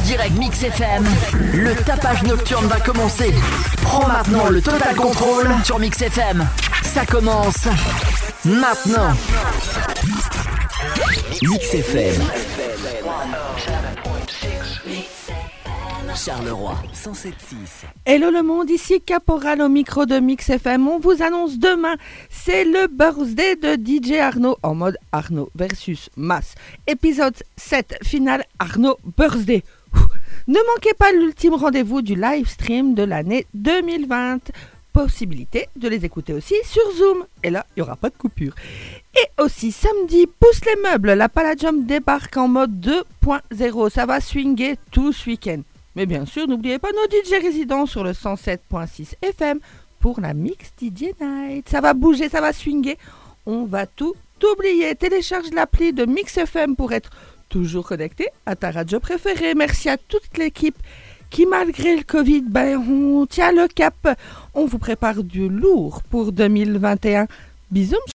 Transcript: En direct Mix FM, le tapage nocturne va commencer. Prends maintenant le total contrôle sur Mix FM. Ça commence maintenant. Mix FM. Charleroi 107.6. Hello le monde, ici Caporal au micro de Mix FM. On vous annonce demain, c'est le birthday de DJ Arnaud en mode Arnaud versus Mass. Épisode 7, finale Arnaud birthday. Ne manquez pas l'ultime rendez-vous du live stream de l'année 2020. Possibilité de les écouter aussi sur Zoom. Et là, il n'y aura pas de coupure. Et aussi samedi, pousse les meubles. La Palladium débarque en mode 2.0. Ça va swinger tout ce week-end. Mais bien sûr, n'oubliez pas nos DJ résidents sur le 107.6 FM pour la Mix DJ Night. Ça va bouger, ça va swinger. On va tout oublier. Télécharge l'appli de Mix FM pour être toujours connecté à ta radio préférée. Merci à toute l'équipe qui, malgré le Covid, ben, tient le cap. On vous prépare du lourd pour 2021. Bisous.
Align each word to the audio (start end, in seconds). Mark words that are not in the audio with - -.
En 0.00 0.02
direct 0.02 0.38
Mix 0.38 0.62
FM, 0.62 1.04
le 1.52 1.74
tapage 1.84 2.22
nocturne 2.22 2.66
va 2.66 2.80
commencer. 2.80 3.34
Prends 3.82 4.06
maintenant 4.08 4.48
le 4.48 4.62
total 4.62 4.96
contrôle 4.96 5.48
sur 5.62 5.78
Mix 5.78 6.00
FM. 6.00 6.46
Ça 6.82 7.04
commence 7.04 7.66
maintenant. 8.44 9.12
Mix 11.42 11.74
FM. 11.74 12.22
Charleroi 16.16 16.74
107.6. 16.94 17.86
Hello 18.04 18.30
le 18.30 18.42
monde, 18.42 18.68
ici 18.70 19.00
Caporal 19.00 19.60
au 19.62 19.68
micro 19.68 20.06
de 20.06 20.18
Mix 20.18 20.50
FM. 20.50 20.88
On 20.88 20.98
vous 20.98 21.22
annonce 21.22 21.58
demain, 21.58 21.96
c'est 22.30 22.64
le 22.64 22.88
birthday 22.88 23.56
de 23.56 23.76
DJ 23.76 24.18
Arnaud 24.18 24.56
en 24.62 24.74
mode 24.74 24.96
Arnaud 25.12 25.50
versus 25.54 26.10
Mass. 26.16 26.54
Épisode 26.86 27.36
7, 27.56 27.98
finale 28.02 28.44
Arnaud 28.58 28.98
birthday. 29.16 29.62
Ne 30.48 30.58
manquez 30.74 30.94
pas 30.94 31.12
l'ultime 31.12 31.54
rendez-vous 31.54 32.02
du 32.02 32.14
live 32.14 32.48
stream 32.48 32.94
de 32.94 33.02
l'année 33.02 33.46
2020. 33.54 34.50
Possibilité 34.92 35.68
de 35.76 35.88
les 35.88 36.04
écouter 36.04 36.32
aussi 36.32 36.54
sur 36.64 36.82
Zoom. 36.96 37.24
Et 37.44 37.50
là, 37.50 37.64
il 37.70 37.80
n'y 37.80 37.82
aura 37.82 37.94
pas 37.94 38.10
de 38.10 38.16
coupure. 38.16 38.54
Et 39.14 39.42
aussi 39.42 39.70
samedi, 39.70 40.26
pousse 40.26 40.60
les 40.64 40.82
meubles. 40.82 41.12
La 41.12 41.28
Palladium 41.28 41.84
débarque 41.84 42.36
en 42.36 42.48
mode 42.48 42.84
2.0. 43.20 43.90
Ça 43.90 44.06
va 44.06 44.20
swinger 44.20 44.76
tout 44.90 45.12
ce 45.12 45.30
week-end. 45.30 45.60
Mais 45.94 46.06
bien 46.06 46.26
sûr, 46.26 46.48
n'oubliez 46.48 46.78
pas 46.78 46.90
nos 46.92 47.04
DJ 47.08 47.42
résidents 47.42 47.86
sur 47.86 48.02
le 48.02 48.12
107.6 48.12 49.14
FM 49.22 49.60
pour 50.00 50.20
la 50.20 50.34
Mix 50.34 50.72
DJ 50.80 51.12
Night. 51.20 51.68
Ça 51.68 51.80
va 51.80 51.94
bouger, 51.94 52.28
ça 52.28 52.40
va 52.40 52.52
swinger. 52.52 52.98
On 53.46 53.64
va 53.66 53.86
tout 53.86 54.14
oublier. 54.52 54.94
Télécharge 54.96 55.50
l'appli 55.52 55.92
de 55.92 56.06
Mix 56.06 56.36
FM 56.38 56.74
pour 56.74 56.92
être 56.92 57.10
toujours 57.50 57.86
connecté 57.86 58.28
à 58.46 58.56
ta 58.56 58.70
radio 58.70 58.98
préférée. 59.00 59.54
Merci 59.54 59.90
à 59.90 59.98
toute 59.98 60.38
l'équipe 60.38 60.78
qui, 61.28 61.44
malgré 61.44 61.96
le 61.96 62.02
Covid, 62.02 62.42
ben, 62.42 62.80
tient 63.28 63.52
le 63.52 63.68
cap. 63.68 64.18
On 64.54 64.64
vous 64.64 64.78
prépare 64.78 65.22
du 65.22 65.48
lourd 65.48 66.02
pour 66.08 66.32
2021. 66.32 67.26
Bisous. 67.70 68.06